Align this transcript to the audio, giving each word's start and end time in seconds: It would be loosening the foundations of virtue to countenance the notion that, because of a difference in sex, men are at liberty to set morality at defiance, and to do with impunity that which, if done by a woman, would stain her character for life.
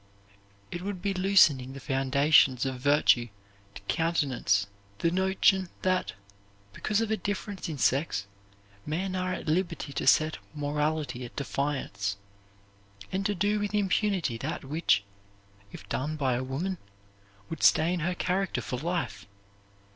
It 0.71 0.81
would 0.81 0.99
be 0.99 1.13
loosening 1.13 1.73
the 1.73 1.79
foundations 1.79 2.65
of 2.65 2.79
virtue 2.79 3.27
to 3.75 3.81
countenance 3.83 4.65
the 4.97 5.11
notion 5.11 5.69
that, 5.83 6.13
because 6.73 7.01
of 7.01 7.11
a 7.11 7.17
difference 7.17 7.69
in 7.69 7.77
sex, 7.77 8.25
men 8.83 9.15
are 9.15 9.31
at 9.31 9.45
liberty 9.47 9.93
to 9.93 10.07
set 10.07 10.39
morality 10.55 11.23
at 11.23 11.35
defiance, 11.35 12.17
and 13.11 13.23
to 13.27 13.35
do 13.35 13.59
with 13.59 13.75
impunity 13.75 14.39
that 14.39 14.65
which, 14.65 15.03
if 15.71 15.87
done 15.87 16.15
by 16.15 16.33
a 16.33 16.43
woman, 16.43 16.79
would 17.51 17.61
stain 17.61 17.99
her 17.99 18.15
character 18.15 18.61
for 18.61 18.79
life. 18.79 19.27